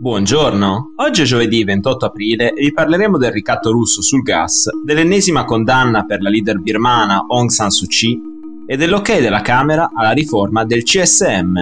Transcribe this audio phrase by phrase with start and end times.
[0.00, 5.44] Buongiorno, oggi è giovedì 28 aprile e vi parleremo del ricatto russo sul gas, dell'ennesima
[5.44, 8.18] condanna per la leader birmana Aung San Suu Kyi
[8.66, 11.54] e dell'ok della Camera alla riforma del CSM.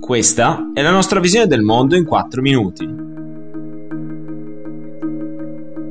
[0.00, 2.88] Questa è la nostra visione del mondo in 4 minuti.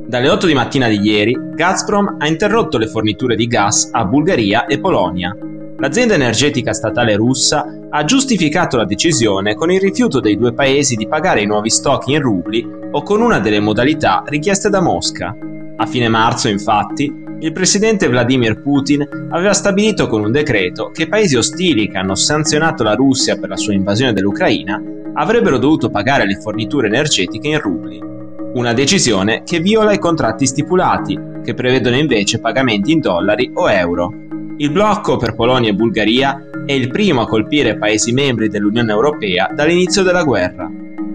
[0.08, 4.66] Dalle 8 di mattina di ieri, Gazprom ha interrotto le forniture di gas a Bulgaria
[4.66, 5.32] e Polonia
[5.78, 11.06] L'azienda energetica statale russa ha giustificato la decisione con il rifiuto dei due paesi di
[11.06, 15.36] pagare i nuovi stock in rubli o con una delle modalità richieste da Mosca.
[15.76, 21.36] A fine marzo, infatti, il presidente Vladimir Putin aveva stabilito con un decreto che paesi
[21.36, 26.40] ostili che hanno sanzionato la Russia per la sua invasione dell'Ucraina avrebbero dovuto pagare le
[26.40, 28.00] forniture energetiche in rubli.
[28.54, 34.25] Una decisione che viola i contratti stipulati, che prevedono invece pagamenti in dollari o euro.
[34.58, 39.50] Il blocco per Polonia e Bulgaria è il primo a colpire paesi membri dell'Unione Europea
[39.54, 40.66] dall'inizio della guerra.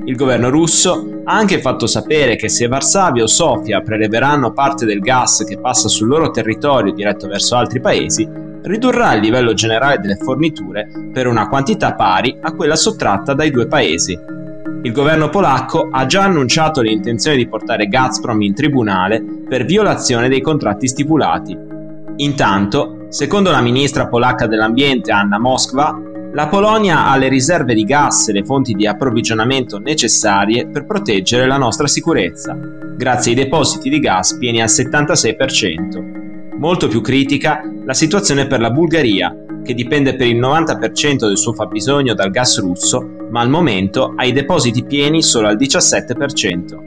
[0.05, 4.99] Il governo russo ha anche fatto sapere che se Varsavia o Sofia preleveranno parte del
[4.99, 8.29] gas che passa sul loro territorio diretto verso altri paesi,
[8.61, 13.65] ridurrà il livello generale delle forniture per una quantità pari a quella sottratta dai due
[13.65, 14.15] paesi.
[14.83, 20.41] Il governo polacco ha già annunciato l'intenzione di portare Gazprom in tribunale per violazione dei
[20.41, 21.57] contratti stipulati.
[22.17, 28.29] Intanto, Secondo la ministra polacca dell'ambiente Anna Moskva, la Polonia ha le riserve di gas
[28.29, 32.57] e le fonti di approvvigionamento necessarie per proteggere la nostra sicurezza,
[32.95, 36.55] grazie ai depositi di gas pieni al 76%.
[36.57, 41.51] Molto più critica la situazione per la Bulgaria, che dipende per il 90% del suo
[41.51, 46.77] fabbisogno dal gas russo, ma al momento ha i depositi pieni solo al 17%.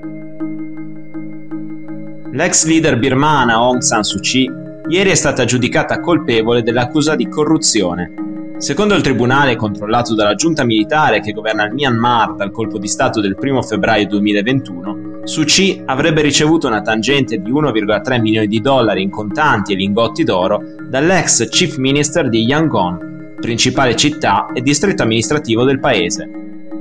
[2.32, 8.12] L'ex leader birmana Aung San Suu Kyi ieri è stata giudicata colpevole dell'accusa di corruzione.
[8.58, 13.20] Secondo il tribunale controllato dalla giunta militare che governa il Myanmar dal colpo di Stato
[13.20, 19.02] del 1 febbraio 2021, Suu Kyi avrebbe ricevuto una tangente di 1,3 milioni di dollari
[19.02, 25.64] in contanti e lingotti d'oro dall'ex chief minister di Yangon, principale città e distretto amministrativo
[25.64, 26.28] del paese.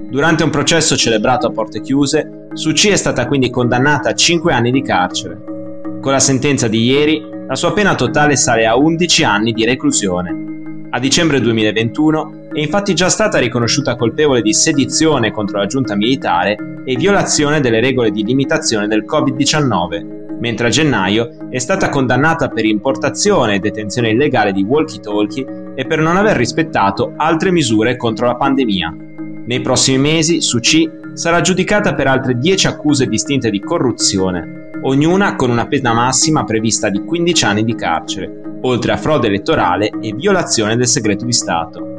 [0.09, 4.53] Durante un processo celebrato a porte chiuse, Suu Kyi è stata quindi condannata a 5
[4.53, 5.41] anni di carcere.
[6.01, 10.51] Con la sentenza di ieri, la sua pena totale sale a 11 anni di reclusione.
[10.91, 16.55] A dicembre 2021 è infatti già stata riconosciuta colpevole di sedizione contro la giunta militare
[16.85, 22.65] e violazione delle regole di limitazione del Covid-19, mentre a gennaio è stata condannata per
[22.65, 28.35] importazione e detenzione illegale di walkie-talkie e per non aver rispettato altre misure contro la
[28.35, 28.95] pandemia.
[29.45, 35.35] Nei prossimi mesi Suu Kyi sarà giudicata per altre 10 accuse distinte di corruzione, ognuna
[35.35, 40.13] con una pena massima prevista di 15 anni di carcere, oltre a frode elettorale e
[40.13, 41.91] violazione del segreto di Stato.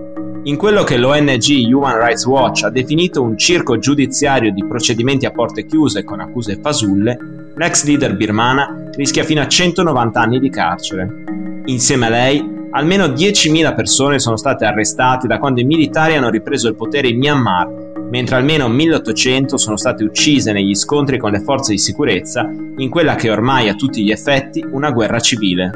[0.44, 5.30] In quello che l'ONG Human Rights Watch ha definito un circo giudiziario di procedimenti a
[5.30, 7.18] porte chiuse con accuse fasulle,
[7.56, 11.62] l'ex leader birmana rischia fino a 190 anni di carcere.
[11.64, 16.68] Insieme a lei, almeno 10.000 persone sono state arrestate da quando i militari hanno ripreso
[16.68, 17.83] il potere in Myanmar
[18.14, 23.16] mentre almeno 1800 sono state uccise negli scontri con le forze di sicurezza in quella
[23.16, 25.72] che è ormai a tutti gli effetti una guerra civile.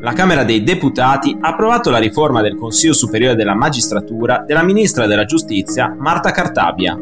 [0.00, 5.08] La Camera dei Deputati ha approvato la riforma del Consiglio Superiore della Magistratura della Ministra
[5.08, 6.96] della Giustizia Marta Cartabia.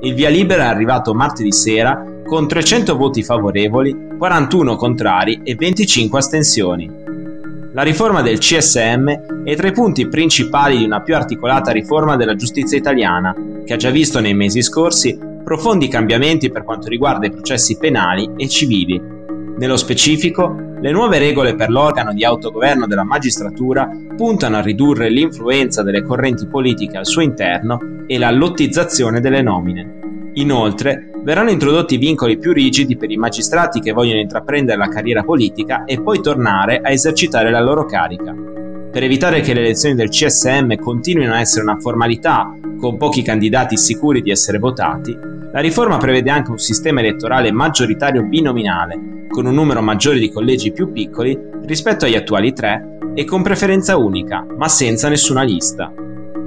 [0.00, 6.18] Il via libera è arrivato martedì sera con 300 voti favorevoli, 41 contrari e 25
[6.18, 7.07] astensioni.
[7.78, 12.34] La riforma del CSM è tra i punti principali di una più articolata riforma della
[12.34, 13.32] giustizia italiana,
[13.64, 18.28] che ha già visto nei mesi scorsi profondi cambiamenti per quanto riguarda i processi penali
[18.36, 19.00] e civili.
[19.56, 25.84] Nello specifico, le nuove regole per l'organo di autogoverno della magistratura puntano a ridurre l'influenza
[25.84, 27.78] delle correnti politiche al suo interno
[28.08, 30.30] e la lottizzazione delle nomine.
[30.34, 35.84] Inoltre, verranno introdotti vincoli più rigidi per i magistrati che vogliono intraprendere la carriera politica
[35.84, 38.34] e poi tornare a esercitare la loro carica.
[38.90, 43.76] Per evitare che le elezioni del CSM continuino a essere una formalità, con pochi candidati
[43.76, 45.14] sicuri di essere votati,
[45.52, 50.72] la riforma prevede anche un sistema elettorale maggioritario binominale, con un numero maggiore di collegi
[50.72, 55.92] più piccoli rispetto agli attuali tre e con preferenza unica, ma senza nessuna lista.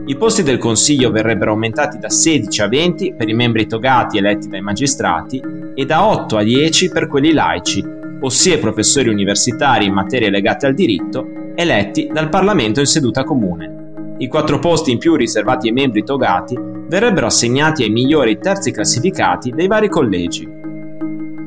[0.03, 4.47] I posti del Consiglio verrebbero aumentati da 16 a 20 per i membri togati eletti
[4.47, 5.39] dai magistrati
[5.75, 7.85] e da 8 a 10 per quelli laici,
[8.19, 14.15] ossia professori universitari in materie legate al diritto, eletti dal Parlamento in seduta comune.
[14.17, 19.51] I quattro posti in più riservati ai membri togati verrebbero assegnati ai migliori terzi classificati
[19.51, 20.49] dei vari collegi.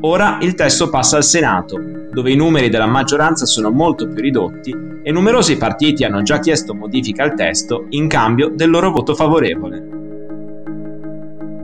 [0.03, 1.77] Ora il testo passa al Senato,
[2.13, 6.75] dove i numeri della maggioranza sono molto più ridotti e numerosi partiti hanno già chiesto
[6.75, 9.93] modifiche al testo in cambio del loro voto favorevole.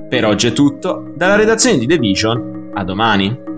[0.09, 3.50] Per oggi è tutto, dalla redazione di The Vision, a domani.